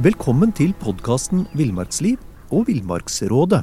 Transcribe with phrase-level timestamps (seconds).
[0.00, 2.22] Velkommen til podkasten Villmarksliv
[2.56, 3.58] og Villmarksrådet.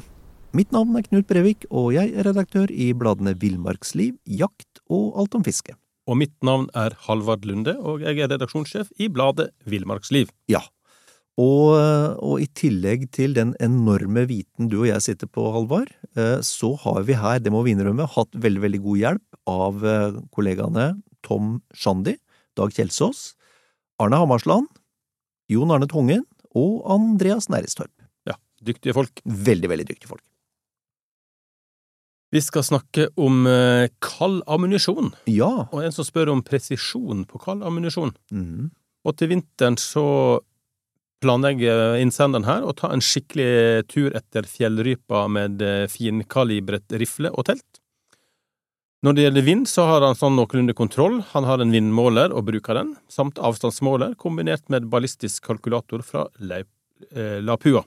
[0.54, 5.34] Mitt navn er Knut Brevik, og jeg er redaktør i bladene Villmarksliv, Jakt og Alt
[5.34, 5.74] om fiske.
[6.06, 10.30] Og mitt navn er Halvard Lunde, og jeg er redaksjonssjef i bladet Villmarksliv.
[10.46, 10.62] Ja,
[11.42, 11.74] og,
[12.22, 16.76] og, i tillegg til den enorme viten du og jeg sitter på, Halvard, eh, så
[16.84, 20.92] har vi her, det må vi innrømme, hatt veldig, veldig god hjelp av eh, kollegaene
[21.26, 22.20] Tom Shandy,
[22.54, 23.32] Dag Kjelsås,
[23.98, 24.70] Arne Hammarsland,
[25.48, 26.24] Jon Arne Tungen
[26.56, 27.92] og Andreas Næristorp.
[28.28, 28.34] Ja,
[28.64, 29.22] dyktige folk.
[29.24, 30.24] Veldig, veldig dyktige folk.
[32.28, 35.48] Vi skal snakke om eh, kald ammunisjon, Ja.
[35.72, 38.12] og en som spør om presisjon på kald ammunisjon.
[38.30, 38.68] Mm.
[39.08, 40.04] Og til vinteren så
[41.24, 47.48] planlegger innsenderen her å ta en skikkelig tur etter fjellrypa med eh, finkalibret rifle og
[47.48, 47.77] telt.
[49.06, 51.20] Når det gjelder vind, så har han sånn noenlunde kontroll.
[51.30, 57.38] Han har en vindmåler og bruker den, samt avstandsmåler kombinert med ballistisk kalkulator fra eh,
[57.38, 57.84] Lapua.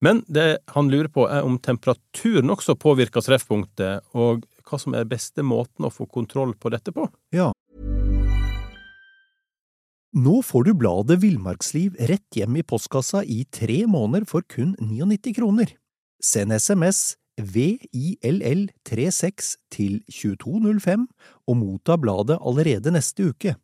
[0.00, 5.04] Men det han lurer på er om temperaturen også påvirker treffpunktet, og hva som er
[5.08, 7.04] beste måten å få kontroll på dette på.
[7.36, 7.50] Ja.
[10.16, 15.36] Nå får du bladet Villmarksliv rett hjem i postkassa i tre måneder for kun 99
[15.36, 15.76] kroner.
[16.22, 21.08] Send SMS VILL36 til 2205
[21.48, 23.54] og motta bladet allerede neste uke.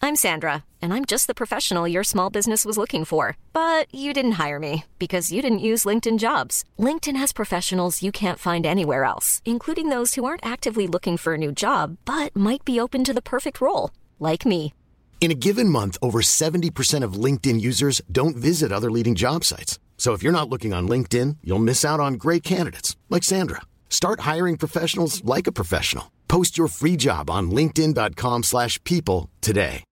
[0.00, 3.36] I'm Sandra, and I'm just the professional your small business was looking for.
[3.52, 6.64] But you didn't hire me because you didn't use LinkedIn jobs.
[6.78, 11.34] LinkedIn has professionals you can't find anywhere else, including those who aren't actively looking for
[11.34, 14.72] a new job but might be open to the perfect role, like me.
[15.20, 19.80] In a given month, over 70% of LinkedIn users don't visit other leading job sites.
[19.98, 23.60] So if you're not looking on LinkedIn, you'll miss out on great candidates like Sandra.
[23.90, 26.04] Start hiring professionals like a professional.
[26.28, 29.82] Post your free job on linkedin.com/people today.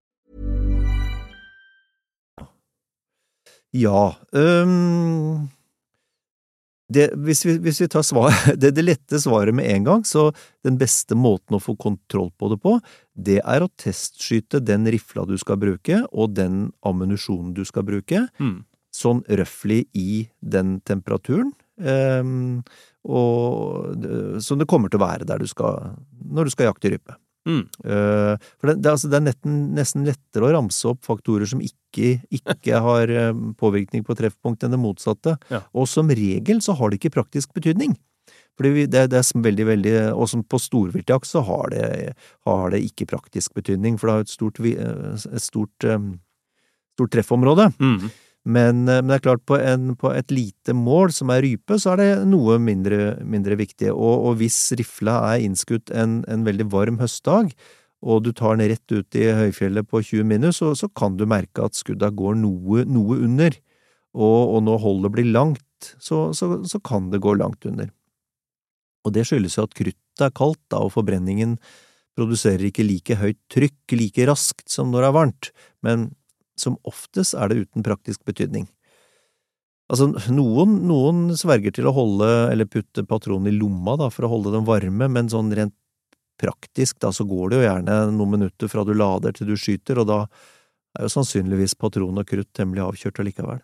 [3.77, 5.48] Ja, um,
[6.88, 10.30] det, hvis, vi, hvis vi tar svar, det, det lette svaret med en gang, så
[10.64, 12.77] den beste måten å få kontroll på det på,
[13.12, 18.28] det er å testskyte den rifla du skal bruke, og den ammunisjonen du skal bruke,
[18.39, 18.64] Hmm.
[18.96, 22.64] Sånn røftlig i den temperaturen, Um,
[23.05, 23.92] og,
[24.42, 25.92] som det kommer til å være der du skal,
[26.24, 27.17] når du skal jakte rype.
[27.46, 27.62] Mm.
[27.84, 31.62] Uh, for det, det, altså, det er nesten, nesten lettere å ramse opp faktorer som
[31.62, 33.30] ikke, ikke har eh,
[33.61, 35.36] påvirkning på treffpunkt enn det motsatte.
[35.52, 35.63] Ja.
[35.77, 37.95] Og som regel så har det ikke praktisk betydning.
[38.57, 41.89] Fordi det, det er veldig, veldig, og som på storviltjakt så har det,
[42.48, 46.07] har det ikke praktisk betydning, for det har et stort, eh, et stort, eh,
[46.96, 47.68] stort treffområde.
[47.77, 48.08] Mm.
[48.46, 51.79] Men, eh, men det er klart, på, en, på et lite mål som er rype,
[51.83, 53.90] så er det noe mindre, mindre viktig.
[53.90, 57.51] Og, og hvis rifla er innskutt en, en veldig varm høstdag,
[58.07, 61.24] og du tar den rett ut i høyfjellet på 20 minus, så, så kan du
[61.27, 63.57] merke at skudda går noe, noe under.
[64.17, 67.90] Og, og når holdet blir langt, så, så, så kan det gå langt under.
[69.07, 71.57] Og det skyldes jo at kruttet er kaldt, da, og forbrenningen
[72.17, 75.51] produserer ikke like høyt trykk like raskt som når det er varmt,
[75.84, 76.07] men
[76.56, 78.67] som oftest er det uten praktisk betydning.
[79.92, 84.33] Altså, noen, noen sverger til å holde eller putte patronen i lomma da, for å
[84.33, 85.77] holde dem varme, men sånn rent
[86.40, 90.02] praktisk da, så går det jo gjerne noen minutter fra du lader til du skyter,
[90.02, 90.18] og da
[90.96, 93.62] er jo sannsynligvis patron og krutt temmelig avkjørt allikevel.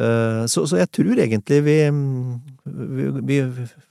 [0.00, 1.78] Eh, Så, så jeg tror egentlig vi,
[2.96, 3.38] vi, vi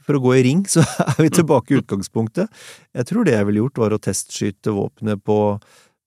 [0.06, 2.50] For å gå i ring, så er vi tilbake i utgangspunktet.
[2.96, 5.40] Jeg tror det jeg ville gjort, var å testskyte våpenet på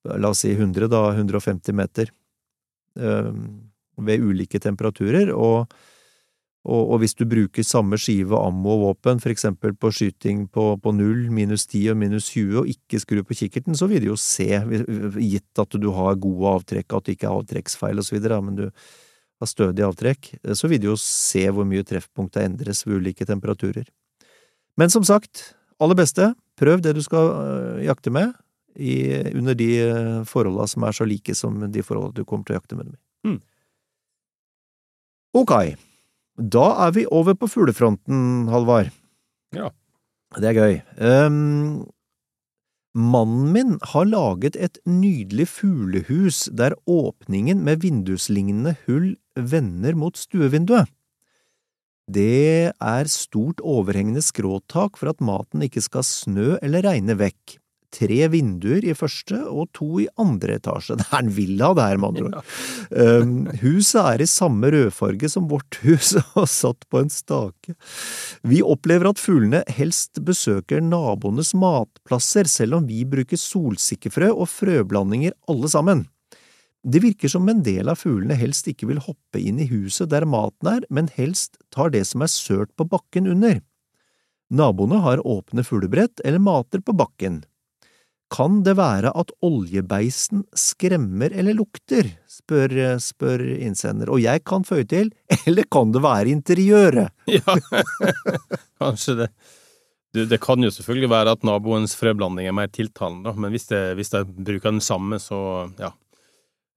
[0.04, 2.10] la oss si 100, da, 150 meter,
[2.98, 3.32] eh,
[4.02, 5.70] ved ulike temperaturer, og,
[6.64, 10.72] og, og hvis du bruker samme skive ammo og våpen, for eksempel på skyting på,
[10.82, 14.10] på 0, minus 10 og minus 20, og ikke skru på kikkerten, så vil du
[14.12, 14.48] jo se,
[15.20, 18.68] gitt at du har gode avtrekk, at det ikke er avtrekksfeil og men du
[19.42, 23.86] har stødig avtrekk, så vil du jo se hvor mye treffpunktet endres ved ulike temperaturer.
[24.78, 25.52] Men som sagt,
[25.82, 28.32] aller beste, prøv det du skal jakte med,
[28.76, 28.92] i,
[29.34, 32.60] under de øh, forholda som er så like som de forholda du kommer til å
[32.60, 33.02] jakte med dem i.
[33.28, 33.40] Mm.
[35.42, 35.52] Ok,
[36.36, 38.92] da er vi over på fuglefronten, Halvard.
[39.56, 39.70] Ja.
[40.40, 40.78] Det er gøy.
[40.96, 41.84] Um,
[42.96, 50.88] mannen min har laget et nydelig fuglehus der åpningen med vinduslignende hull vender mot stuevinduet.
[52.12, 57.58] Det er stort overhengende skråtak for at maten ikke skal snø eller regne vekk.
[57.92, 60.96] Tre vinduer i første og to i andre etasje.
[61.00, 62.54] Det er en villa, det her, med andre ord.
[62.92, 67.76] Um, huset er i samme rødfarge som vårt hus og satt på en stake.
[68.48, 75.36] Vi opplever at fuglene helst besøker naboenes matplasser, selv om vi bruker solsikkefrø og frøblandinger
[75.52, 76.06] alle sammen.
[76.82, 80.26] Det virker som en del av fuglene helst ikke vil hoppe inn i huset der
[80.26, 83.60] maten er, men helst tar det som er sørt på bakken under.
[84.52, 87.44] Naboene har åpne fuglebrett eller mater på bakken.
[88.32, 94.86] Kan det være at oljebeisen skremmer eller lukter, spør, spør innsender, og jeg kan føye
[94.88, 95.10] til,
[95.44, 97.12] eller kan det være interiøret?
[97.36, 97.56] Ja,
[98.80, 99.28] kanskje det.
[100.12, 104.26] Du, det kan jo selvfølgelig være at naboens frøblanding er mer tiltalende, men hvis jeg,
[104.26, 105.92] bruker den samme, så ja.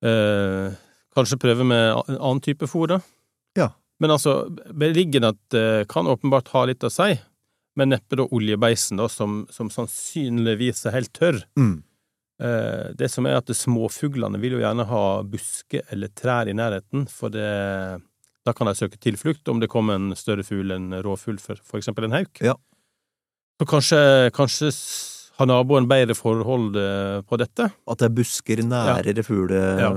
[0.06, 0.76] Eh,
[1.16, 3.00] kanskje prøve med en annen type fôr, da.
[3.60, 3.72] Ja.
[4.00, 7.16] Men altså, beliggenhet eh, kan åpenbart ha litt å si,
[7.76, 11.42] men neppe da oljebeisen, da, som, som sannsynligvis er helt tørr.
[11.60, 11.78] Mm.
[12.44, 17.06] Eh, det som er at småfuglene vil jo gjerne ha busker eller trær i nærheten,
[17.12, 17.48] for det,
[18.46, 21.80] da kan de søke tilflukt om det kommer en større fugl, en rovfugl, for, for
[21.82, 22.42] eksempel en hauk.
[22.44, 22.56] Ja.
[23.60, 24.00] Så kanskje,
[24.36, 24.72] kanskje
[25.40, 27.70] har naboen bedre forhold eh, på dette?
[27.88, 29.92] At det er busker nærere fugle, Ja.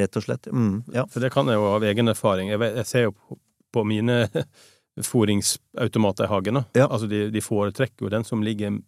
[0.00, 0.48] rett og slett.
[0.52, 1.04] Mm, ja.
[1.08, 2.52] For det kan jeg jo av egen erfaring.
[2.52, 3.38] Jeg, jeg ser jo på,
[3.72, 4.26] på mine
[5.00, 6.64] fôringsautomater i hagen.
[6.76, 6.86] Ja.
[6.88, 8.80] Altså, de, de foretrekker jo den som ligger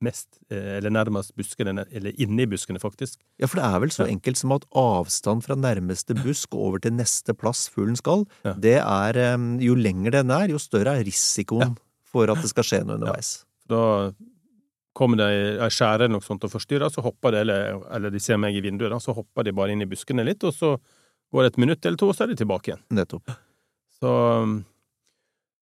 [0.00, 3.18] mest, eh, eller nærmest buskene, eller inni buskene, faktisk.
[3.38, 4.14] ja, for det er vel så Ja.
[4.14, 8.54] enkelt som at avstand fra nærmeste busk over til neste plass fuglen skal, Ja.
[8.54, 9.12] det er
[9.60, 13.44] Jo lenger den er, jo større er risikoen for at det skal skje noe underveis.
[13.68, 14.12] Da
[14.96, 18.18] kommer det ei skjære eller noe sånt og forstyrrer, så hopper det, eller, eller de
[18.18, 20.78] ser meg i vinduet, da, så hopper de bare inn i buskene litt, og så
[21.32, 22.80] går det et minutt eller to, og så er de tilbake igjen.
[22.90, 23.36] Nettopp.
[24.00, 24.64] Så,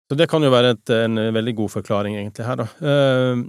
[0.08, 2.66] så det kan jo være et, en veldig god forklaring, egentlig, her, da.
[2.80, 3.44] Eh,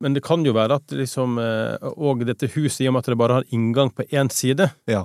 [0.00, 3.10] Men det kan jo være at liksom eh, Og dette huset, i og med at
[3.12, 5.02] det bare har inngang på én side, Ja.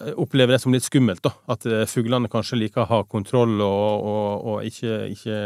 [0.00, 1.32] eh, opplever det som litt skummelt, da.
[1.50, 5.40] At eh, fuglene kanskje liker å ha kontroll og, og, og ikke, ikke,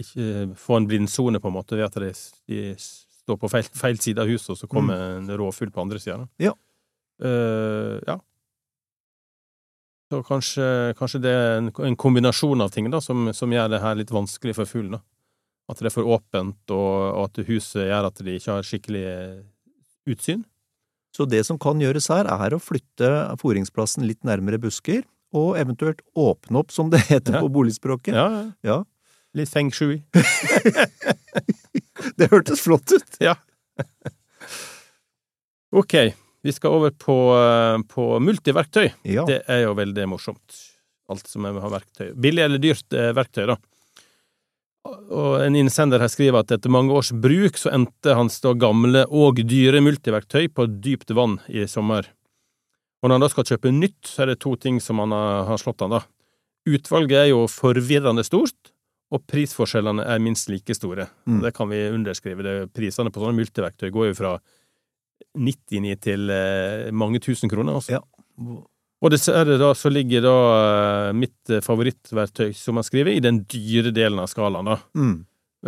[0.00, 2.12] ikke få en blindsone, på en måte, ved at de,
[2.48, 6.00] de står på feil, feil side av huset, og så kommer en rovfugl på andre
[6.00, 6.16] sida.
[6.22, 6.28] Mm.
[6.48, 6.54] Ja.
[7.20, 8.16] Uh, ja.
[10.08, 10.66] Så kanskje,
[10.96, 14.12] kanskje det er en, en kombinasjon av ting da, som, som gjør det her litt
[14.14, 14.94] vanskelig for fuglen.
[14.96, 15.02] da.
[15.68, 19.02] At det er for åpent, og, og at huset gjør at de ikke har skikkelig
[19.10, 19.42] eh,
[20.08, 20.46] utsyn.
[21.12, 23.10] Så det som kan gjøres her, er å flytte
[23.42, 25.02] fôringsplassen litt nærmere busker,
[25.36, 27.42] og eventuelt åpne opp, som det heter Ja.
[27.44, 28.14] på boligspråket.
[28.16, 28.46] Ja, ja.
[28.64, 28.78] Ja.
[29.36, 29.98] Litt feng shui.
[32.18, 33.16] Det hørtes flott ut!
[33.20, 33.34] Ja.
[35.74, 35.94] Ok,
[36.42, 38.92] vi skal over på, eh, på multiverktøy.
[39.02, 39.24] Ja.
[39.28, 40.60] Det er jo veldig morsomt.
[41.08, 42.12] Alt som er har verktøy.
[42.14, 43.56] Billig eller dyrt eh, verktøy, da.
[44.88, 49.04] Og en innsender her skriver at etter mange års bruk så endte hans da gamle
[49.10, 52.08] og dyre multiverktøy på dypt vann i sommer.
[53.02, 55.44] Og når han da skal kjøpe nytt, så er det to ting som han har,
[55.50, 56.02] har slått han, da.
[56.68, 58.72] Utvalget er jo forvirrende stort,
[59.14, 61.08] og prisforskjellene er minst like store.
[61.28, 61.40] Mm.
[61.44, 62.44] Det kan vi underskrive.
[62.44, 64.32] Det, prisene på sånne multiverktøy går jo fra
[65.38, 67.98] 99 til eh, mange tusen kroner, altså.
[67.98, 68.58] Ja.
[68.98, 73.44] Og dessverre da så ligger da eh, mitt eh, favorittverktøy, som han skriver, i den
[73.50, 74.78] dyre delen av skalaen, da.
[74.98, 75.18] Mm.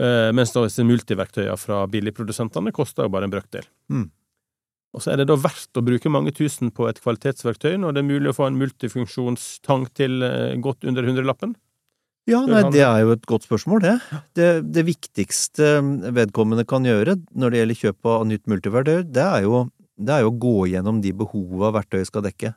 [0.01, 3.67] Eh, mens da disse multiverktøyene fra billigprodusentene koster jo bare en brøkdel.
[3.93, 4.09] Mm.
[4.91, 8.03] Og så er det da verdt å bruke mange tusen på et kvalitetsverktøy når det
[8.03, 10.25] er mulig å få en multifunksjonstank til
[10.65, 11.55] godt under hundrelappen?
[12.31, 13.97] Ja, nei, det er jo et godt spørsmål, det.
[14.39, 14.49] det.
[14.77, 15.73] Det viktigste
[16.15, 19.65] vedkommende kan gjøre når det gjelder kjøp av nytt multiverktøy, det er jo,
[19.99, 22.55] det er jo å gå gjennom de behova verktøyet skal dekke.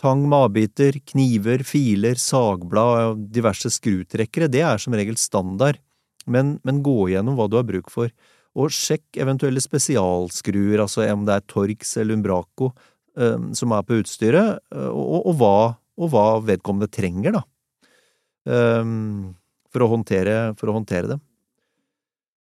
[0.00, 5.78] Tang med avbiter, kniver, filer, sagblad og diverse skrutrekkere, det er som regel standard,
[6.26, 8.10] men, men gå gjennom hva du har bruk for,
[8.54, 12.70] og sjekk eventuelle spesialskruer, altså om det er Torx eller Umbraco
[13.18, 15.56] eh, som er på utstyret, eh, og, og, hva,
[15.98, 17.44] og hva vedkommende trenger, da
[18.44, 21.20] for, å håndtere, for å håndtere det.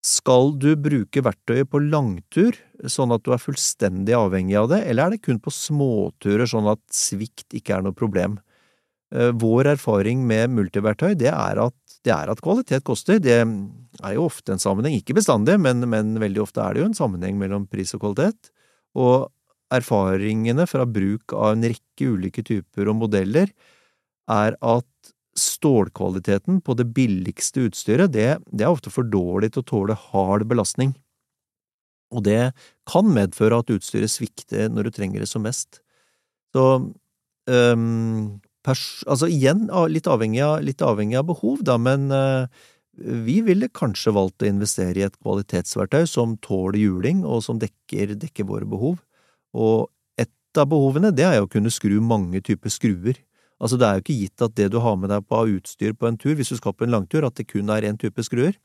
[0.06, 2.54] Skal du bruke verktøyet på langtur,
[2.86, 6.68] sånn at du er fullstendig avhengig av det, eller er det kun på småturer, sånn
[6.70, 8.36] at svikt ikke er noe problem?
[9.14, 11.76] Eh, Vår erfaring med multiverktøy, det er at,
[12.06, 13.18] det er at kvalitet koster.
[13.22, 16.90] Det er jo ofte en sammenheng, ikke bestandig, men, men veldig ofte er det jo
[16.92, 18.52] en sammenheng mellom pris og kvalitet.
[18.94, 19.26] Og
[19.74, 23.50] erfaringene fra bruk av en rekke ulike typer og modeller
[24.30, 24.86] er at
[25.36, 30.46] stålkvaliteten på det billigste utstyret, det, det er ofte for dårlig til å tåle hard
[30.48, 30.94] belastning.
[32.14, 32.52] Og det
[32.88, 35.80] kan medføre at utstyret svikter når du trenger det som mest.
[36.54, 36.64] Så
[37.50, 42.46] øhm, altså igjen litt avhengig av, litt avhengig av behov, da, men øh,
[42.96, 48.16] vi ville kanskje valgt å investere i et kvalitetsverktøy som tåler juling, og som dekker,
[48.16, 49.02] dekker våre behov.
[49.56, 49.90] Og
[50.20, 53.20] et av behovene, det er jo å kunne skru mange typer skruer.
[53.56, 55.94] Altså, det er jo ikke gitt at det du har med deg på av utstyr
[55.96, 58.25] på en tur, hvis du skal på en langtur, at det kun er én type
[58.26, 58.56] skruer.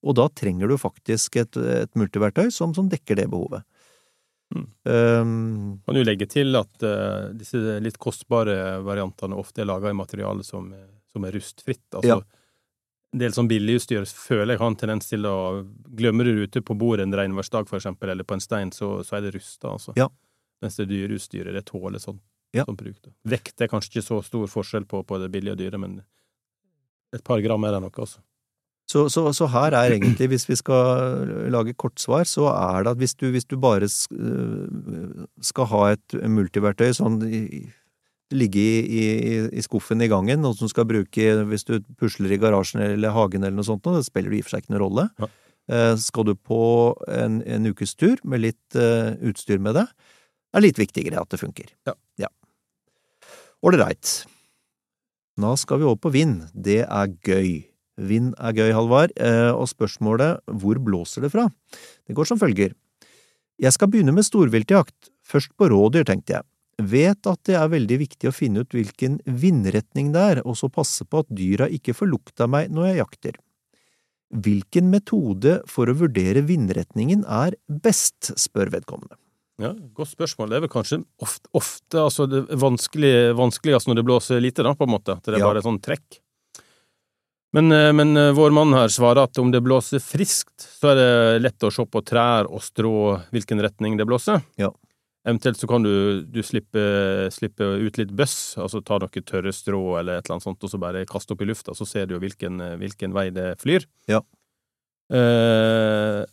[0.00, 3.62] Og da trenger du faktisk et, et multiverktøy som, som dekker det behovet.
[4.50, 4.66] Mm.
[4.82, 9.94] Um, Kan jo legge til at uh, disse litt kostbare variantene ofte er laga i
[9.94, 10.72] materiale som,
[11.12, 11.86] som er rustfritt?
[11.92, 12.20] Altså, Ja.
[13.10, 15.36] En del sånn billigutstyr føler jeg har en tendens til å
[15.98, 19.00] Glemmer du det ute på bordet en regnværsdag, for eksempel, eller på en stein, så,
[19.02, 19.94] så er det rusta, altså.
[19.98, 20.06] Ja.
[20.62, 22.20] Mens det dyre utstyret, det tåler sånn,
[22.56, 22.64] Ja.
[22.66, 22.96] som bruk.
[23.04, 23.12] da.
[23.30, 26.00] Vekt er kanskje ikke så stor forskjell på, på det billige og dyre, men
[27.14, 28.22] et par gram er det nok, altså.
[28.90, 32.98] Så, så, så her er egentlig, hvis vi skal lage kortsvar, så er det at
[32.98, 37.20] hvis du, hvis du bare øh, skal ha et multiverktøy sånn
[38.34, 42.40] ligge i, i, i skuffen i gangen, noe som skal bruke hvis du pusler i
[42.42, 45.06] garasjen eller hagen eller noe sånt, det spiller i og for seg ikke noen rolle.
[45.22, 45.30] Ja.
[45.70, 46.60] Eh, Skal du på
[47.10, 49.86] en, en ukes tur med litt eh, utstyr med det,
[50.50, 51.70] er litt viktigere at det funker.
[51.86, 51.94] Ja.
[52.18, 52.30] ja.
[53.60, 54.24] Ålreit.
[55.40, 56.46] Nå skal vi over på vind.
[56.54, 57.50] Det er gøy.
[58.00, 61.50] Vind er gøy, Halvard, eh, og spørsmålet hvor blåser det fra?
[62.08, 62.72] Det går som følger.
[63.60, 66.46] Jeg skal begynne med storviltjakt, først på rådyr, tenkte jeg.
[66.80, 70.72] Vet at det er veldig viktig å finne ut hvilken vindretning det er, og så
[70.72, 73.40] passe på at dyra ikke får lukt av meg når jeg jakter.
[74.30, 79.20] Hvilken metode for å vurdere vindretningen er best, spør vedkommende.
[79.60, 80.48] Ja, Godt spørsmål.
[80.50, 84.72] Det er vel kanskje ofte, ofte altså det vanskelig, vanskeligst når det blåser lite, da,
[84.74, 85.16] på en måte.
[85.18, 85.50] At det er Ja.
[85.52, 86.18] bare sånn trekk.
[87.52, 90.94] Men, eh, men eh, vår mann her svarer at om det blåser friskt, så er
[91.00, 94.40] det lett å se på trær og strå hvilken retning det blåser.
[94.56, 94.70] Ja.
[95.26, 99.98] Eventuelt så kan du, du slippe, slippe ut litt bøss, altså ta noe tørre strå
[99.98, 102.14] eller et eller annet sånt, og så bare kaste opp i lufta, så ser du
[102.14, 103.84] jo hvilken, hvilken vei det flyr.
[104.08, 104.22] Ja.
[105.12, 106.24] Eh,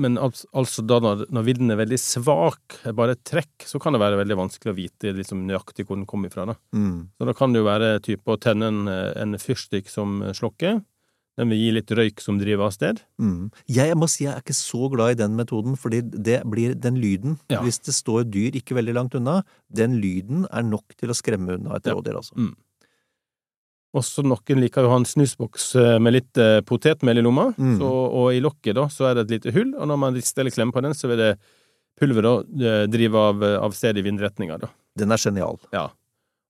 [0.00, 4.00] men altså, da når, når vinden er veldig svak, bare et trekk, så kan det
[4.00, 6.46] være veldig vanskelig å vite liksom nøyaktig hvor den kommer ifra.
[6.48, 6.54] Da.
[6.72, 7.10] Mm.
[7.18, 10.80] Så da kan det jo være type å tenne en, en fyrstikk som slokker.
[11.40, 12.98] Den vil gi litt røyk som driver av sted.
[13.20, 13.46] Mm.
[13.72, 16.98] Jeg må si jeg er ikke så glad i den metoden, fordi det blir den
[17.00, 17.62] lyden, Ja.
[17.64, 19.38] hvis det står dyr ikke veldig langt unna,
[19.72, 22.36] den lyden er nok til å skremme unna et rådyr, altså.
[22.36, 22.52] Mm.
[23.92, 27.50] Også noen liker jo å ha en snusboks eh, med litt eh, potetmel i lomma,
[27.58, 27.74] Mm.
[27.78, 30.50] så, og i lokket da, så er det et lite hull, og når man steller
[30.54, 31.32] klemme på den, så vil det
[32.00, 34.70] pulveret da eh, drive av, av sted i vindretninga, da.
[34.96, 35.58] Den er genial.
[35.72, 35.90] Ja.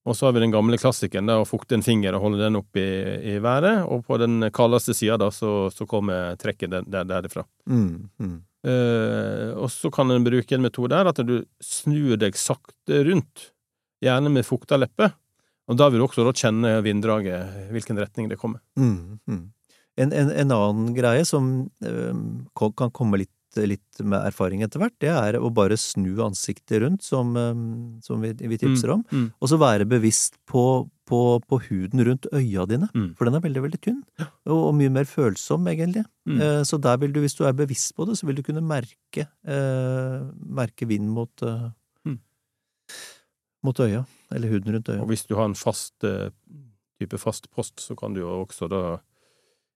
[0.07, 2.57] Og så har vi den gamle klassikeren, da, å fukte en finger og holde den
[2.59, 2.87] opp i,
[3.35, 7.43] i været, og på den kaldeste sida, da, så, så kommer trekket der, der, derifra.
[7.71, 8.09] Mm.
[8.19, 8.33] Mm.
[8.67, 13.49] Eh, og så kan en bruke en metode der, at du snur deg sakte rundt,
[14.03, 15.11] gjerne med fukta leppe,
[15.67, 18.59] og da vil du også da kjenne vinddraget, hvilken retning det kommer.
[18.79, 19.19] Mm.
[19.29, 19.43] Mm.
[19.97, 22.13] En, en, en annen greie som eh,
[22.57, 27.03] kan komme litt, litt med erfaring etter hvert, det er å bare snu ansiktet rundt,
[27.05, 27.53] som, eh,
[28.01, 29.27] som vi, vi tipser om, Mm.
[29.39, 33.11] og så være bevisst på, på, på huden rundt øya dine, Mm.
[33.15, 34.01] for den er veldig, veldig tynn,
[34.49, 36.03] og, og mye mer følsom, egentlig.
[36.25, 36.41] Mm.
[36.41, 38.65] Eh, Så der vil du, hvis du er bevisst på det, så vil du kunne
[38.65, 41.31] merke, eh, merke vind mot,
[42.03, 42.17] Mm.
[43.63, 44.01] mot øya,
[44.35, 45.01] eller huden rundt øyet.
[45.01, 46.29] Og hvis du har en fast eh,
[47.01, 48.83] type fast post, så kan du jo også da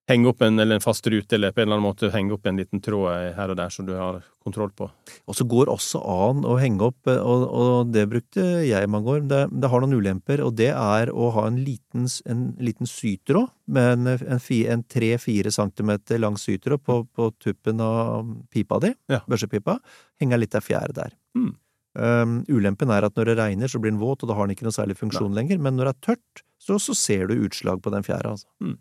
[0.08, 2.46] henge opp en, eller en fast rute, eller på en eller annen måte henge opp
[2.48, 4.86] en liten tråd her og der, som du har kontroll på.
[5.28, 8.88] Og så går også an å henge opp, eh, og, og det brukte jeg i
[8.88, 12.46] mange år, det, det har noen ulemper, og det er å ha en liten, en
[12.64, 18.32] liten sytråd med en, en, fi- en tre-fire centimeter lang sytråd på, på tuppen av
[18.56, 19.20] pipa di, Ja.
[19.28, 19.76] børsepipa,
[20.24, 21.18] henger litt av fjære der.
[21.36, 21.52] Mm.
[21.98, 24.54] Um, ulempen er at når det regner, så blir den våt, og da har den
[24.54, 27.82] ikke noe særlig funksjon lenger, men når det er tørt, så, så ser du utslag
[27.82, 28.76] på den fjæra, altså.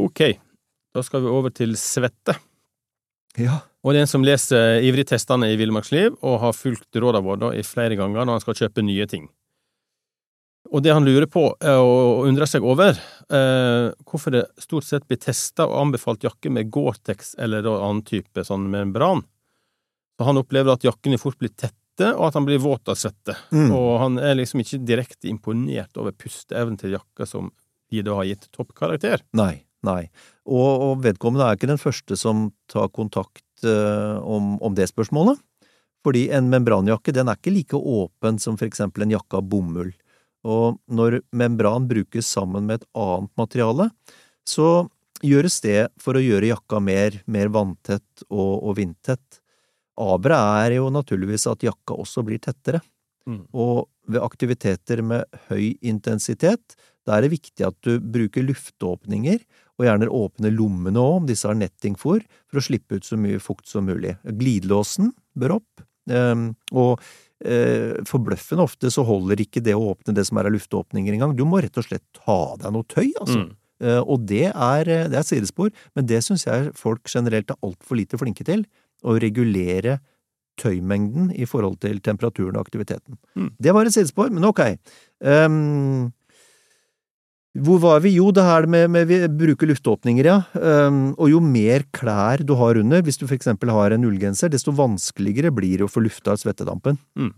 [0.00, 0.22] Ok,
[0.94, 2.36] da skal vi over til svette.
[3.38, 3.62] Ja.
[3.80, 7.52] Og det er en som leser ivrig testene i Villmarksliv, og har fulgt rådene våre
[7.56, 9.28] i flere ganger når han skal kjøpe nye ting.
[10.70, 12.98] Og det han lurer på, er å undre seg over,
[13.32, 18.44] eh, hvorfor det stort sett blir testa og anbefalt jakke med Gore-Tex eller annen type
[18.44, 19.24] sånn membran.
[20.20, 23.32] Så han opplever at jakkene fort blir tette, og at han blir våt av svette.
[23.56, 23.70] Mm.
[23.72, 27.48] Og han er liksom ikke direkte imponert over pusteevnen til jakka som
[27.88, 29.24] de da har gitt toppkarakter.
[29.40, 30.02] Nei, nei.
[30.44, 35.40] Og, og vedkommende er ikke den første som tar kontakt eh, om, om det spørsmålet.
[36.04, 39.94] Fordi en membranjakke den er ikke like åpen som for eksempel en jakke av bomull.
[40.44, 43.88] Og når membran brukes sammen med et annet materiale,
[44.44, 44.84] så
[45.24, 49.40] gjøres det for å gjøre jakka mer, mer vanntett og, og vindtett.
[50.00, 52.80] Aberet er jo naturligvis at jakka også blir tettere.
[53.28, 53.44] Mm.
[53.52, 56.76] Og ved aktiviteter med høy intensitet,
[57.06, 59.40] da er det viktig at du bruker luftåpninger,
[59.80, 63.40] og gjerne åpne lommene òg, om disse har nettingfôr, for å slippe ut så mye
[63.40, 64.16] fukt som mulig.
[64.24, 67.00] Glidelåsen bør opp, ehm, og
[67.40, 71.32] eh, forbløffende ofte så holder ikke det å åpne det som er av luftåpninger engang.
[71.38, 73.46] Du må rett og slett ta av deg noe tøy, altså.
[73.46, 73.56] Mm.
[73.80, 77.96] Eh, og det er, det er sidespor, men det syns jeg folk generelt er altfor
[77.96, 78.66] lite flinke til.
[79.02, 79.98] Å regulere
[80.60, 83.16] tøymengden i forhold til temperaturen og aktiviteten.
[83.38, 83.52] Mm.
[83.56, 84.64] Det var et sidespor, men ok.
[85.24, 86.10] Um,
[87.58, 88.12] hvor var vi?
[88.14, 90.36] Jo, det her med, med vi bruker luftåpninger, ja.
[90.54, 94.52] Um, og jo mer klær du har under, hvis du for eksempel har en ullgenser,
[94.52, 97.00] desto vanskeligere blir det å få lufta svettedampen.
[97.18, 97.32] Mm.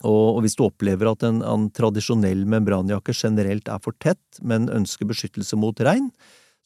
[0.00, 4.68] Og, og, hvis du opplever at en, en, tradisjonell membranjakke generelt er for tett, men
[4.72, 6.08] ønsker beskyttelse mot regn,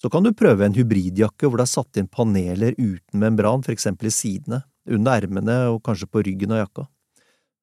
[0.05, 3.73] så kan du prøve en hybridjakke hvor det er satt inn paneler uten membran, for
[3.73, 6.85] eksempel i sidene, under ermene og kanskje på ryggen av jakka.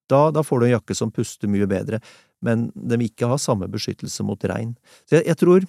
[0.09, 2.01] Da, da får du en jakke som puster mye bedre
[2.45, 4.73] men de vil ikke ha samme beskyttelse mot regn.
[5.05, 5.61] Så jeg, jeg tror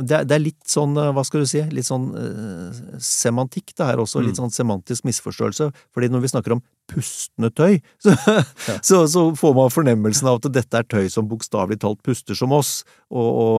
[0.00, 3.84] det det er, litt sånn, eh, hva skal du si, litt sånn uh, semantikk det
[3.84, 4.38] her også, litt mm.
[4.38, 8.78] sånn semantisk misforståelse, fordi når vi snakker om pustende tøy, så, ja.
[8.86, 12.54] så, så får man fornemmelsen av at dette er tøy som bokstavelig talt puster som
[12.56, 12.78] oss,
[13.12, 13.58] og, og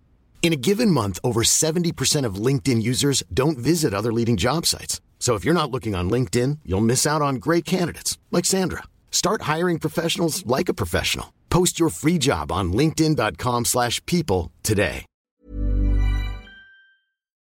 [0.41, 4.99] In a given month, over 70% of LinkedIn users don't visit other leading job sites.
[5.19, 8.83] So if you're not looking on LinkedIn, you'll miss out on great candidates like Sandra.
[9.11, 11.31] Start hiring professionals like a professional.
[11.51, 15.05] Post your free job on linkedin.com/people today.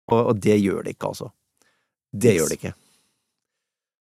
[0.09, 1.29] Og, det gjør det ikke, altså.
[2.13, 2.73] Det gjør det ikke.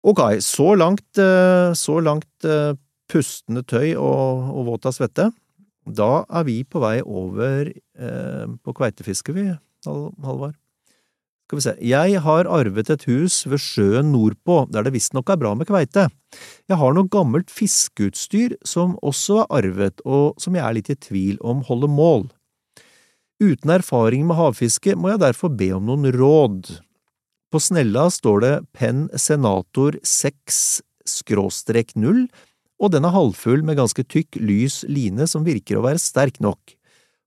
[0.03, 2.75] Ok, så langt, eh, så langt eh,
[3.07, 5.29] pustende tøy og, og våt av svette.
[5.83, 9.47] Da er vi på vei over eh, på kveitefiske, vi,
[9.85, 10.55] Halvard.
[11.43, 15.41] Skal vi se, jeg har arvet et hus ved sjøen nordpå, der det visstnok er
[15.41, 16.07] bra med kveite.
[16.71, 20.95] Jeg har noe gammelt fiskeutstyr som også er arvet, og som jeg er litt i
[20.97, 22.25] tvil om holder mål.
[23.43, 26.71] Uten erfaring med havfiske må jeg derfor be om noen råd.
[27.51, 30.63] På snella står det Penn Senator 6
[31.05, 32.23] skråstrek 0,
[32.83, 36.75] og den er halvfull med ganske tykk, lys line som virker å være sterk nok.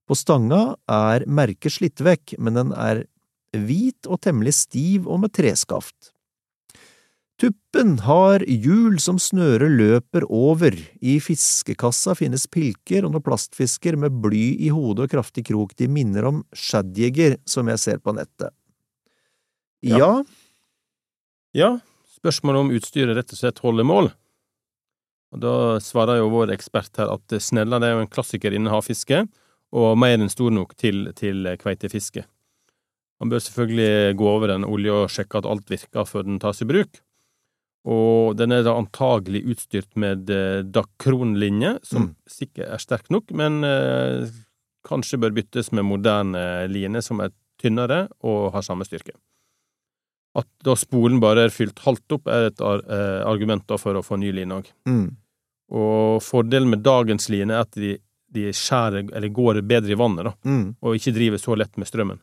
[0.07, 3.07] På stanga er merket slitt vekk, men den er
[3.57, 6.13] hvit og temmelig stiv og med treskaft.
[7.37, 14.15] Tuppen har hjul som snøret løper over, i fiskekassa finnes pilker og noen plastfisker med
[14.23, 18.53] bly i hodet og kraftig krok, de minner om shadjeger som jeg ser på nettet.
[19.85, 19.99] Ja?
[20.01, 20.13] Ja,
[21.53, 21.71] ja
[22.17, 24.09] spørsmålet om utstyret rett og slett holder mål.
[25.35, 29.25] Og Da svarer jo vår ekspert her at snella er jo en klassiker innen havfiske,
[29.75, 32.23] og mer enn stor nok til, til kveitefiske.
[33.19, 36.61] Man bør selvfølgelig gå over en olje og sjekke at alt virker før den tas
[36.61, 37.01] i bruk.
[37.87, 42.13] Og den er da antagelig utstyrt med eh, Dacron-linje, som mm.
[42.29, 44.27] sikkert er sterk nok, men eh,
[44.87, 49.15] kanskje bør byttes med moderne line som er tynnere og har samme styrke.
[50.37, 54.19] At da spolen bare er fylt halvt opp, er et eh, argument for å få
[54.21, 54.69] ny line òg.
[54.89, 55.07] Mm.
[55.77, 57.95] Og fordelen med dagens line er at de,
[58.33, 60.65] de skjærer, eller går bedre i vannet, da, mm.
[60.81, 62.21] og ikke driver så lett med strømmen.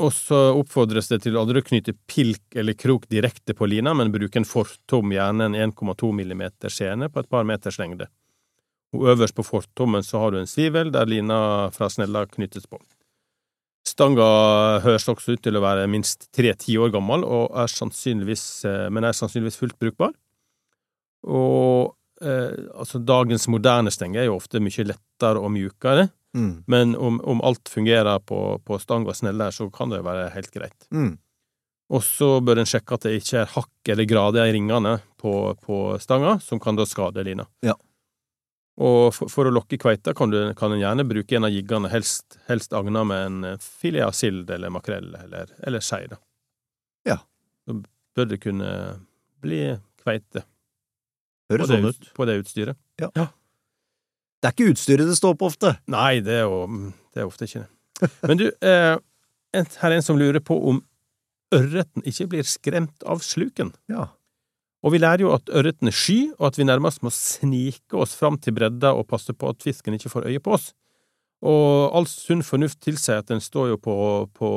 [0.00, 4.12] Og så oppfordres det til aldri å knyte pilk eller krok direkte på lina, men
[4.14, 8.08] bruke en fortom, gjerne en 1,2 mm skjene på et par meters lengde.
[8.96, 12.80] Og øverst på fortommen så har du en svivel der lina fra snella knyttes på.
[13.86, 14.26] Stanga
[14.84, 19.16] høres også ut til å være minst tre–ti år gammel, og er eh, men er
[19.16, 20.12] sannsynligvis fullt brukbar.
[21.26, 26.64] Og eh, altså, dagens moderne stenge er jo ofte mye lettere og mjukere, Mm.
[26.66, 30.86] Men om, om, alt fungerer på, på stanga sneller, så kan det være helt greit.
[30.94, 31.16] Mm.
[31.90, 35.32] Og så bør en sjekke at det ikke er hakk eller grader i ringene på,
[35.64, 37.48] på stanga, som kan da skade lina.
[37.66, 37.74] Ja.
[38.80, 41.90] Og for, for, å lokke kveita kan, du, kan en gjerne bruke en av jiggene,
[41.92, 46.16] helst, helst agna med en filet av sild eller makrell eller, eller skei, da.
[47.08, 47.18] Ja.
[47.68, 47.76] Så
[48.16, 48.70] bør det kunne
[49.44, 49.60] bli
[50.00, 50.46] kveite.
[51.52, 52.08] Høres sånn ut.
[52.16, 52.78] På det utstyret.
[53.02, 53.10] Ja.
[53.18, 53.28] ja.
[54.40, 55.74] Det er ikke utstyret det står på ofte.
[55.90, 56.64] Nei, det er jo
[57.12, 58.10] det er ofte ikke det.
[58.24, 58.94] Men du, eh,
[59.52, 60.80] her er en som lurer på om
[61.54, 63.74] ørreten ikke blir skremt av sluken.
[63.90, 64.08] Ja.
[64.80, 68.14] Og vi lærer jo at ørreten er sky, og at vi nærmest må snike oss
[68.16, 70.70] fram til bredda og passe på at fisken ikke får øye på oss.
[71.44, 73.96] Og all sunn fornuft tilsier at den står jo på,
[74.36, 74.50] på,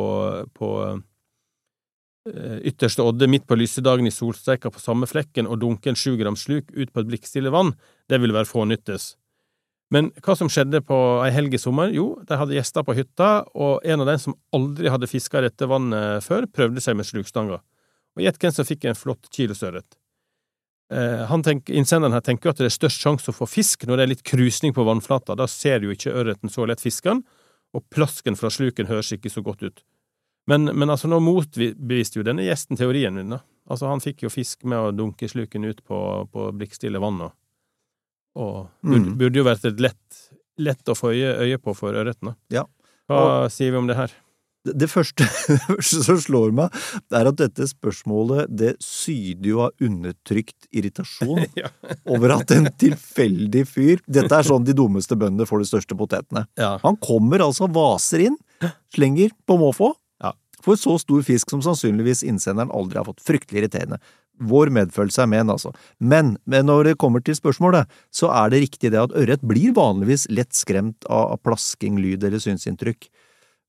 [0.56, 0.70] på
[2.28, 6.16] eh, ytterste odde midt på lysedagen i solsteika på samme flekken og dunke en sju
[6.20, 7.76] grams sluk ut på et blikkstille vann,
[8.12, 9.14] det vil være fånyttes.
[9.94, 11.92] Men hva som skjedde på ei helg i sommer?
[11.94, 15.68] Jo, de hadde gjester på hytta, og en av dem som aldri hadde fiska dette
[15.70, 17.60] vannet før, prøvde seg med slukstanga.
[18.18, 20.00] Og gjett hvem som fikk en flott kilosørret?
[20.94, 23.88] Eh, han tenker, Innsenderen her tenker jo at det er størst sjanse å få fisk
[23.90, 25.36] når det er litt krusning på vannflata.
[25.40, 27.24] Da ser jo ikke ørreten så lett fisken,
[27.74, 29.82] og plasken fra sluken høres ikke så godt ut.
[30.46, 33.40] Men, men altså, nå motbeviste jo denne gjesten teorien min, da.
[33.72, 35.98] Altså, han fikk jo fisk med å dunke sluken ut på,
[36.34, 37.34] på blikkstille vann, og,
[38.36, 39.18] og burde, Mm.
[39.22, 40.20] burde jo vært et lett,
[40.60, 42.34] lett å få øye, øye på for ørreten.
[42.34, 42.36] da.
[42.60, 42.66] Ja.
[43.10, 44.12] Hva sier vi om det her?
[44.64, 46.76] Det første, det første som slår meg,
[47.12, 51.68] er at dette spørsmålet det syder jo av undertrykt irritasjon Ja.
[52.08, 56.46] over at en tilfeldig fyr Dette er sånn de dummeste bøndene får de største potetene.
[56.60, 56.78] Ja.
[56.86, 58.40] Han kommer altså, vaser inn,
[58.96, 59.92] slenger på måfå,
[60.24, 60.32] Ja.
[60.64, 63.20] får så stor fisk som sannsynligvis innsenderen aldri har fått.
[63.26, 64.00] Fryktelig irriterende.
[64.44, 65.74] Vår medfølelse er med en, altså.
[66.02, 69.76] Men, men når det kommer til spørsmålet, så er det riktig det at ørret blir
[69.78, 73.12] vanligvis lett skremt av plasking, lyd eller synsinntrykk.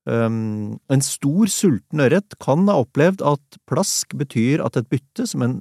[0.05, 5.41] Um, en stor, sulten ørret kan ha opplevd at plask betyr at et bytte, som
[5.45, 5.55] en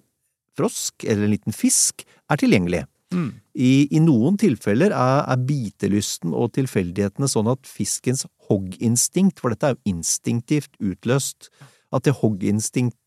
[0.59, 2.85] frosk eller en liten fisk, er tilgjengelig.
[3.15, 3.31] Mm.
[3.55, 9.71] I, I noen tilfeller er, er bitelysten og tilfeldighetene sånn at fiskens hogginstinkt, for dette
[9.71, 11.49] er jo instinktivt utløst,
[11.95, 13.01] at det hogginstinktet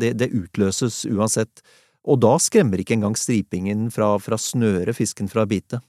[0.00, 1.60] det, det utløses uansett,
[2.08, 5.82] og da skremmer ikke engang stripingen fra, fra snøret fisken fra å bite.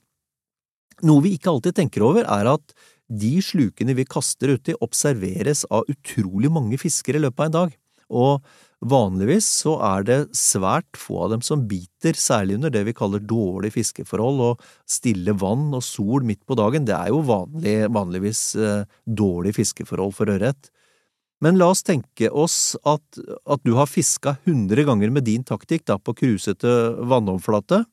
[1.08, 2.74] Noe vi ikke alltid tenker over, er at
[3.10, 7.78] de slukene vi kaster uti, observeres av utrolig mange fiskere i løpet av en dag,
[8.10, 8.44] og
[8.90, 13.22] vanligvis så er det svært få av dem som biter, særlig under det vi kaller
[13.22, 18.44] dårlige fiskeforhold, og stille vann og sol midt på dagen, det er jo vanlig, vanligvis
[18.56, 20.72] eh, dårlige fiskeforhold for ørret.
[21.44, 25.86] Men la oss tenke oss at, at du har fiska hundre ganger med din taktikk
[25.88, 27.86] da på krusete vannoverflate,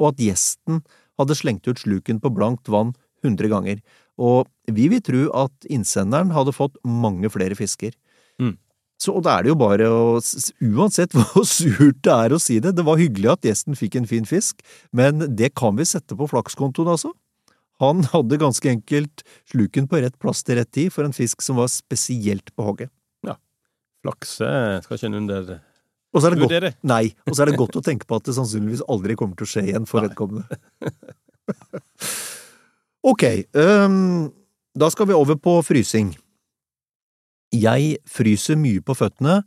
[0.00, 0.80] og at gjesten
[1.20, 3.82] hadde slengt ut sluken på blankt vann hundre ganger,
[4.20, 7.94] og vi vil tro at innsenderen hadde fått mange flere fisker.
[8.40, 8.56] Mm.
[9.02, 10.20] Så da er det jo bare å,
[10.62, 14.08] uansett hvor surt det er å si det, det var hyggelig at gjesten fikk en
[14.08, 14.62] fin fisk,
[14.94, 17.12] men det kan vi sette på flakskontoen altså.
[17.82, 21.58] Han hadde ganske enkelt sluken på rett plass til rett tid for en fisk som
[21.58, 22.92] var spesielt på hogget.
[23.26, 23.40] Ja,
[24.04, 24.46] flakse
[24.84, 25.54] skal ikke en under...
[26.12, 28.34] Og så det godt, nei, og så er det godt å tenke på at det
[28.36, 30.60] sannsynligvis aldri kommer til å skje igjen for vedkommende.
[33.02, 33.24] Ok,
[33.58, 34.30] um,
[34.78, 36.12] da skal vi over på frysing.
[37.52, 39.42] Jeg fryser mye på føttene,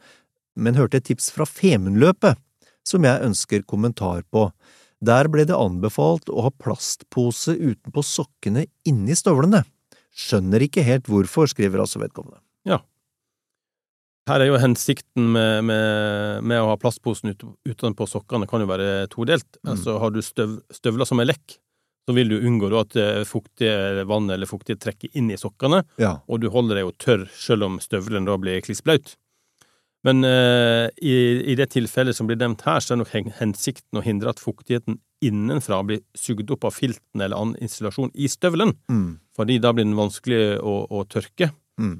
[0.56, 2.38] men hørte et tips fra Femundløpet
[2.86, 4.50] som jeg ønsker kommentar på.
[5.06, 9.64] Der ble det anbefalt å ha plastpose utenpå sokkene inni støvlene.
[10.16, 12.40] Skjønner ikke helt hvorfor, skriver altså vedkommende.
[12.68, 12.80] Ja.
[14.30, 19.06] Her er jo hensikten med, med, med å ha plastposen utenpå sokkene kan jo være
[19.12, 19.48] todelt.
[19.62, 19.76] Mm.
[19.76, 21.60] Altså har du støv, støvler som er lekk,
[22.06, 25.84] så vil du unngå da at eh, fuktige vann eller fuktighet trekker inn i sokkene,
[26.02, 26.20] Ja.
[26.30, 29.16] og du holder deg jo tørr selv om støvelen da blir klissblaut.
[30.06, 31.16] Men eh, i,
[31.50, 35.00] i det tilfellet som blir nevnt her, så er nok hensikten å hindre at fuktigheten
[35.26, 39.88] innenfra blir sugd opp av filten eller annen installasjon i støvelen, Mm, fordi da blir
[39.88, 41.50] den vanskelig å, å tørke.
[41.82, 41.96] mm,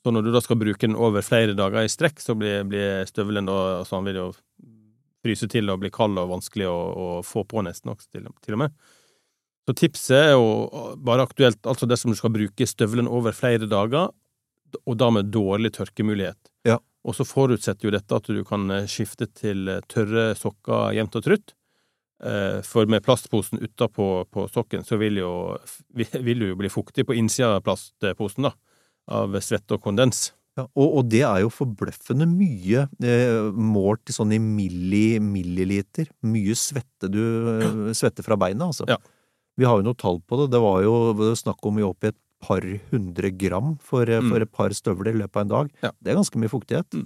[0.00, 3.04] Så når du da skal bruke den over flere dager i strekk, så blir, blir
[3.04, 4.28] støvelen da altså Han vil jo
[5.20, 8.56] fryse til og bli kald og vanskelig å, å få på nesten også, til, til
[8.56, 8.72] og med.
[9.68, 14.10] Så tipset er jo bare aktuelt altså dersom du skal bruke støvelen over flere dager,
[14.86, 16.38] og da med dårlig tørkemulighet.
[16.68, 16.78] Ja.
[17.06, 21.16] Og så forutsetter jo dette at du kan eh, skifte til eh, tørre sokker jevnt
[21.16, 21.54] og trutt.
[22.22, 25.30] Eh, For med plastposen utapå på sokken, så vil jo,
[25.96, 28.54] vil du jo bli fuktig på innsida av plastposen, da
[29.10, 30.30] av svette og kondens.
[30.58, 36.10] Ja, og, og det er jo forbløffende mye, eh, målt i sånn i milli, milliliter.
[36.26, 38.88] Mye svette du svette svetter fra beina, altså.
[38.90, 38.98] Ja.
[39.60, 40.50] Vi har jo noe tall på det.
[40.54, 44.30] Det var jo snakk om vi opp i et par hundre gram for, mm.
[44.30, 44.42] for Mm.
[44.46, 45.72] et par støvler i løpet av en dag.
[45.84, 45.90] Ja.
[46.00, 47.00] Det er ganske mye fuktighet.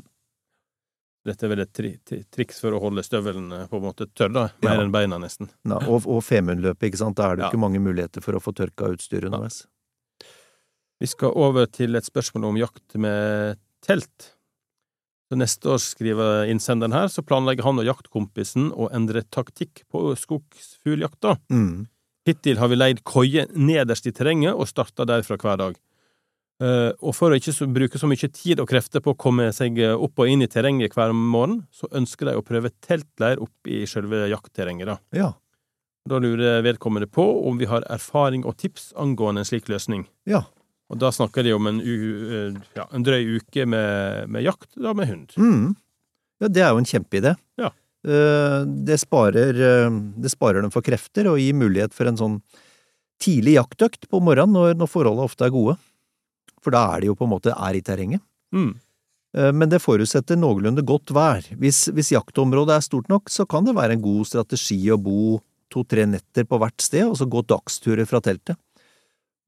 [1.25, 4.07] Dette er vel et tri tri triks for å holde støvelen eh, på en måte
[4.12, 4.43] tørre, da.
[4.62, 4.83] Mer Ja.
[4.85, 5.49] enn beina, nesten.
[5.64, 7.17] Ja, og, og Femundløpet, ikke sant.
[7.17, 9.62] Da er det jo ikke mange muligheter for å få tørka utstyret underveis.
[11.01, 14.31] Vi skal over til et spørsmål om jakt med telt.
[15.33, 20.12] Så neste år, skriver innsenderen her, så planlegger han og jaktkompisen å endre taktikk på
[20.21, 21.38] skogsfugljakta.
[21.51, 21.87] Mm.
[22.24, 25.76] Hittil har vi leid koie nederst i terrenget og starta derfra hver dag.
[26.62, 29.80] Eh, og for å ikke bruke så mye tid og krefter på å komme seg
[29.92, 33.82] opp og inn i terrenget hver morgen, så ønsker de å prøve teltleir opp i
[33.90, 34.98] selve jaktterrenget, da.
[35.16, 35.32] Ja.
[36.08, 40.04] Da lurer vedkommende på om vi har erfaring og tips angående en slik løsning.
[40.28, 40.44] Ja.
[40.92, 44.92] Og da snakker de om en, eh, ja, en drøy uke med, med jakt, da
[44.94, 45.32] med hund.
[45.37, 45.74] Mm.
[46.40, 47.37] ja, det er jo en kjempeidé.
[47.60, 47.72] Ja.
[48.05, 49.90] Eh, Det sparer, eh,
[50.21, 52.43] det sparer dem for krefter og gir mulighet for en sånn
[53.23, 55.79] tidlig jaktøkt på morgenen når, når forholdene ofte er gode.
[56.61, 58.21] For da er de jo på en måte er i terrenget.
[58.53, 58.75] Mm.
[59.37, 61.43] Eh, Men det forutsetter noenlunde godt vær.
[61.57, 65.40] Hvis, hvis jaktområdet er stort nok, så kan det være en god strategi å bo
[65.73, 68.57] to–tre netter på hvert sted, og så gå dagsturer fra teltet.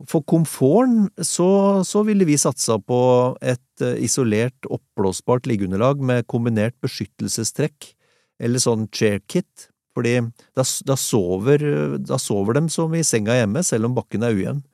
[0.09, 7.95] For komforten så, så ville vi satsa på et isolert, oppblåsbart liggeunderlag med kombinert beskyttelsestrekk,
[8.43, 10.19] eller sånn chair kit, fordi
[10.57, 11.63] da, da, sover,
[12.05, 14.65] da sover dem som i senga hjemme, selv om bakken er ujevn.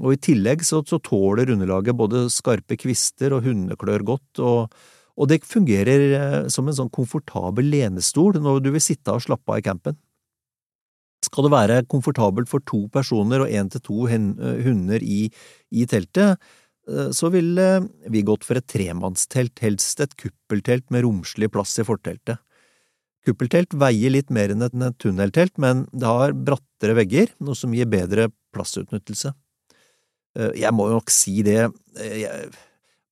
[0.00, 4.72] Og i tillegg så, så tåler underlaget både skarpe kvister og hundeklør godt, og,
[5.20, 9.52] og det fungerer eh, som en sånn komfortabel lenestol når du vil sitte og slappe
[9.52, 9.98] av i campen.
[11.22, 15.26] Skal det være komfortabelt for to personer og én til to eh, hunder i,
[15.70, 16.40] i teltet,
[16.88, 17.68] eh, så ville
[18.08, 22.40] vi gått for et tremannstelt, helst et kuppeltelt med romslig plass i forteltet.
[23.22, 27.86] Kuppeltelt veier litt mer enn et tunneltelt, men det har brattere vegger, noe som gir
[27.90, 29.32] bedre plassutnyttelse.
[30.38, 32.50] Eh, Jeg må jo nok si det, eh,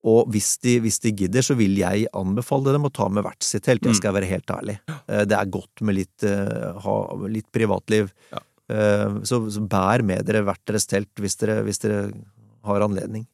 [0.03, 3.45] og hvis de, hvis de gidder, så vil jeg anbefale dem å ta med hvert
[3.45, 4.79] sitt telt, jeg skal være helt ærlig.
[5.07, 6.97] Eh, Det er godt med litt, ha,
[7.29, 8.39] litt privatliv, Ja.
[8.71, 12.13] Så, så bær med dere hvert deres telt hvis dere, hvis dere
[12.63, 13.25] har anledning.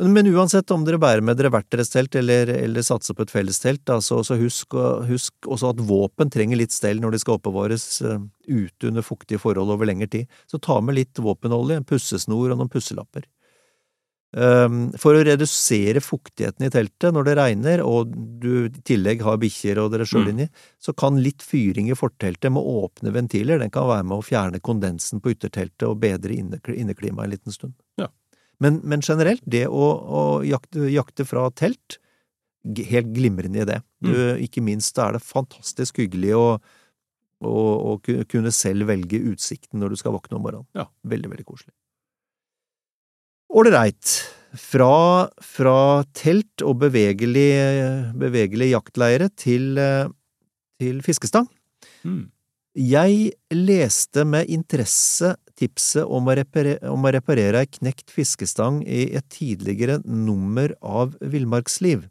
[0.00, 3.26] Men, men uansett om dere bærer med dere hvert deres telt, eller, eller satser på
[3.26, 4.76] et fellestelt, da, så, så husk,
[5.10, 9.42] husk også at våpen trenger litt stell når de skal oppbevares eh, ute under fuktige
[9.42, 10.40] forhold over lengre tid.
[10.48, 13.28] Så ta med litt våpenolje, en pussesnor og noen pusselapper.
[14.30, 19.40] Um, For å redusere fuktigheten i teltet når det regner, og du i tillegg har
[19.42, 20.30] bikkjer og dere sjøl Mm.
[20.30, 20.46] inni,
[20.78, 24.62] så kan litt fyring i forteltet med åpne ventiler, den kan være med å fjerne
[24.62, 27.74] kondensen på ytterteltet og bedre innekl- inneklimaet en liten stund.
[28.60, 31.96] Men, men generelt, det å, å jakte, jakte fra telt,
[32.90, 33.78] helt glimrende idé.
[34.04, 34.12] Du,
[34.44, 36.46] Ikke minst er det fantastisk hyggelig å,
[37.40, 37.54] å,
[37.92, 37.94] å
[38.28, 40.68] kunne selv velge utsikten når du skal våkne om morgenen.
[40.76, 40.90] Ja.
[41.08, 41.72] Veldig, veldig koselig.
[43.50, 44.18] Ålreit.
[44.50, 47.50] Fra, fra telt og bevegelig,
[48.18, 49.78] bevegelig jaktleire til,
[50.82, 51.46] til fiskestang.
[52.02, 52.24] Mm.
[52.74, 59.10] Jeg leste med interesse tipset om å, reparere, om å reparere ei knekt fiskestang i
[59.16, 62.06] et tidligere nummer av Villmarksliv.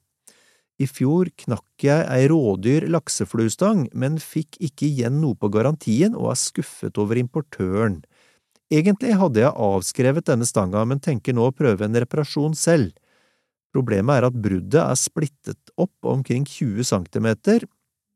[0.79, 6.31] I fjor knakk jeg ei rådyr laksefluestang, men fikk ikke igjen noe på garantien og
[6.31, 7.99] er skuffet over importøren.
[8.71, 12.93] Egentlig hadde jeg avskrevet denne stanga, men tenker nå å prøve en reparasjon selv.
[13.73, 17.65] Problemet er at bruddet er splittet opp omkring 20 centimeter,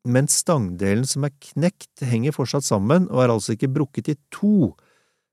[0.07, 4.73] mens stangdelen som er knekt, henger fortsatt sammen og er altså ikke brukket i to,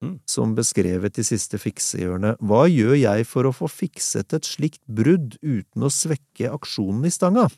[0.01, 0.15] Mm.
[0.25, 2.33] som beskrevet i siste fiksehjørne.
[2.41, 7.13] Hva gjør jeg for å få fikset et slikt brudd uten å svekke aksjonen i
[7.13, 7.51] stanga?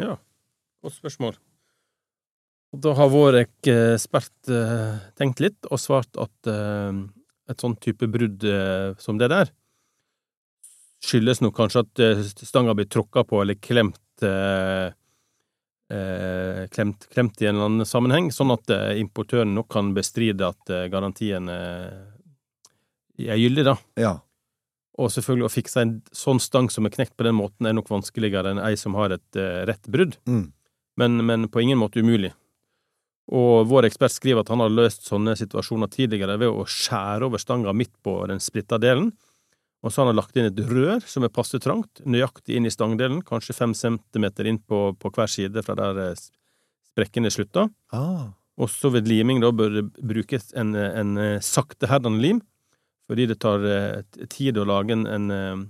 [0.00, 0.16] Ja,
[0.80, 1.36] godt spørsmål.
[2.80, 7.02] Da har vår ekspert eh, tenkt litt og svart at eh,
[7.50, 9.52] et sånn type brudd eh, som det der
[11.04, 13.96] skyldes nok kanskje at stanga blir tråkka på eller klemt
[15.90, 20.48] eh, klemt, klemt i en eller annen sammenheng, sånn at eh, importøren nok kan bestride
[20.52, 22.00] at eh, garantien eh,
[23.26, 23.76] er gyldig, da.
[24.00, 24.12] Ja.
[25.00, 27.90] Og selvfølgelig å fikse en sånn stang som er knekt på den måten, er nok
[27.92, 30.52] vanskeligere enn ei som har et eh, rett brudd, Mm.
[31.00, 32.32] men, men på ingen måte umulig.
[33.30, 37.38] Og vår ekspert skriver at han har løst sånne situasjoner tidligere ved å skjære over
[37.38, 39.12] stanga midt på den splitta delen,
[39.80, 42.72] og så har han lagt inn et rør som er passe trangt, nøyaktig inn i
[42.72, 46.12] stangdelen, kanskje fem centimeter inn på, på hver side fra der
[46.90, 47.68] sprekken er slutta.
[47.96, 48.30] Ah.
[48.60, 52.42] Og så ved liming da bør det brukes en, en eh, sakteherdende lim,
[53.08, 55.62] fordi det tar eh, tid å lage en, en, eh,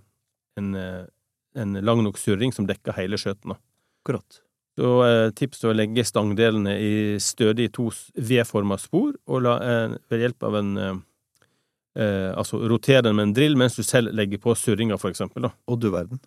[0.59, 3.55] en, eh, lang nok surring som dekker hele skjøten.
[4.03, 4.41] Akkurat.
[4.79, 6.93] Så eh, tips er å legge stangdelene i
[7.23, 10.99] stødig to V-forma spor, og la, eh, ved hjelp av en eh,
[12.01, 15.49] eh, Altså rotere den med en drill mens du selv legger på surringa, for eksempel.
[15.49, 15.53] da.
[15.71, 16.21] Og du verden.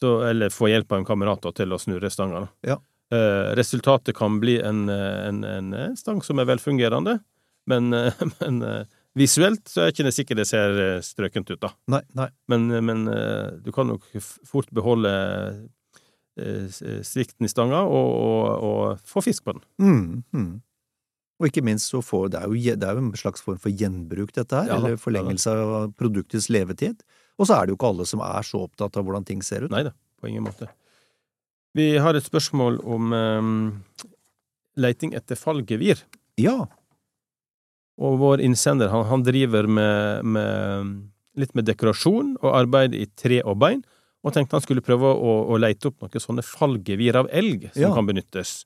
[0.00, 2.46] Så, eller få hjelp av en kamerat da, til å snurre stanga.
[2.66, 2.78] Ja.
[3.12, 7.18] Eh, resultatet kan bli en, eh, en, en eh, stang som er velfungerende,
[7.66, 8.86] men, eh, men
[9.18, 11.72] visuelt så er ikke det sikkert det ser strøkent ut, da.
[11.90, 12.28] Nei, nei.
[12.52, 13.04] Men, men
[13.64, 15.10] du kan nok fort beholde
[16.38, 16.70] eh,
[17.02, 19.66] svikten i stanga og, og, og få fisk på den.
[19.82, 20.52] Mm, mm.
[21.40, 23.72] Og ikke minst så får det er, jo, det er jo en slags form for
[23.72, 27.00] gjenbruk, dette her, Ja eller forlengelse av produktets levetid.
[27.40, 29.64] Og så er det jo ikke alle som er så opptatt av hvordan ting ser
[29.64, 29.72] ut.
[29.72, 30.68] Nei da, på ingen måte.
[31.72, 33.54] Vi har et spørsmål om um,
[34.76, 36.02] leiting etter fallgevir.
[36.40, 36.66] Ja,
[38.00, 43.42] Og vår innsender han, han driver med, med litt med dekorasjon og arbeid i tre
[43.44, 43.82] og bein,
[44.24, 47.82] og tenkte han skulle prøve å, å leite opp noen sånne fallgevir av elg som
[47.82, 47.92] Ja.
[47.96, 48.64] kan benyttes.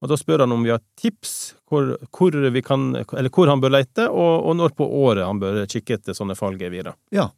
[0.00, 1.34] Og da spør han om vi har tips
[1.68, 5.60] hvor, hvor, vi kan, hvor han bør lete, og, og når på året han bør
[5.70, 6.96] kikke etter sånne fallgevirer.
[7.14, 7.28] ja.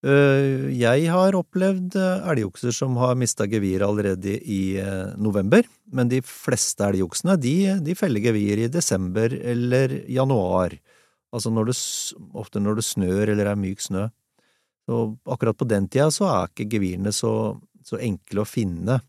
[0.00, 6.08] Eh, Jeg har opplevd eh, elgokser som har mista geviret allerede i eh, november, men
[6.08, 10.72] de fleste elgoksene de, de feller gevir i desember eller januar,
[11.32, 11.76] altså når det,
[12.32, 14.06] ofte når det snør eller er myk snø.
[14.90, 19.02] Og akkurat på den tida så er ikke gevirene så, så enkle å finne.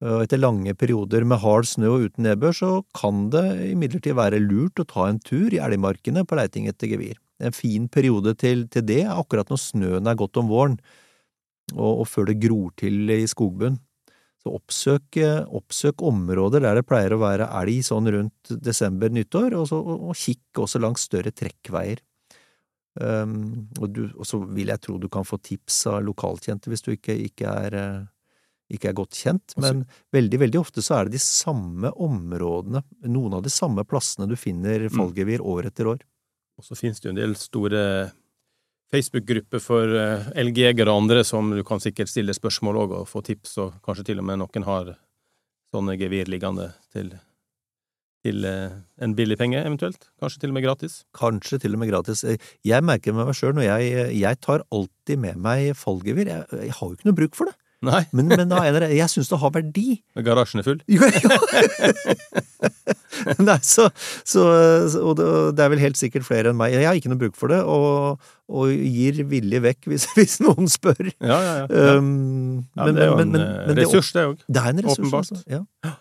[0.00, 4.40] Og etter lange perioder med hard snø og uten nedbør, så kan det imidlertid være
[4.40, 7.18] lurt å ta en tur i elgmarkene på leiting etter gevir.
[7.40, 10.78] En fin periode til, til det er akkurat når snøen er godt om våren,
[11.76, 13.80] og, og før det gror til i skogbunnen.
[14.40, 19.74] Så oppsøk, eh, oppsøk områder der det pleier å være elg sånn rundt desember-nyttår, og,
[19.76, 22.00] og, og kikk også langs større trekkveier.
[23.00, 26.82] Um, og, du, og så vil jeg tro du kan få tips av lokalkjente hvis
[26.82, 28.08] du ikke, ikke, er, eh,
[28.70, 29.82] ikke er godt kjent, men
[30.14, 34.36] veldig, veldig ofte så er det de samme områdene, noen av de samme plassene du
[34.38, 36.04] finner fallgevir år etter år.
[36.60, 37.82] Og så finnes det jo en del store
[38.90, 43.22] Facebook-grupper for eh, elgjegere og andre som du kan sikkert stille spørsmål òg og få
[43.26, 44.94] tips, og kanskje til og med noen har
[45.70, 47.12] sånne gevir liggende til,
[48.26, 50.10] til eh, en billig penge, eventuelt.
[50.22, 51.00] Kanskje til og med gratis.
[51.16, 52.24] Kanskje til og med gratis.
[52.66, 56.32] Jeg merker med meg sjøl når jeg, jeg tar alltid med meg fallgevir.
[56.34, 59.30] Jeg, jeg har jo ikke noe bruk for det, Nei, men, men eller jeg syns
[59.30, 60.02] det har verdi.
[60.20, 60.80] garasjen er full.
[60.92, 61.38] Jo, jo.
[63.44, 63.86] Nei, så,
[64.24, 64.42] så,
[65.00, 66.74] og det, er vel helt sikkert flere enn meg.
[66.76, 68.20] Jeg har ikke noe bruk for det, og,
[68.52, 71.10] og gir villig vekk hvis, hvis noen spør.
[71.18, 71.64] Ja, ja, ja.
[71.68, 71.96] ja.
[71.98, 74.44] Um, ja men- det er jo en men- eh, men ressurs, det òg.
[74.46, 75.32] Det er en ressurs, Åpenbart.
[75.36, 75.42] altså.
[75.56, 75.94] Ja.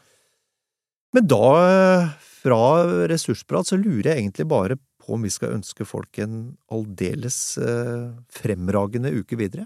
[1.16, 2.12] Men da, eh,
[2.44, 2.62] fra
[3.10, 8.10] ressursprat, så lurer jeg egentlig bare på om vi skal ønske folk en aldeles eh,
[8.36, 9.66] fremragende uke videre.